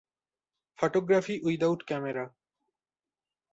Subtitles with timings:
[0.79, 2.25] Photography without camera!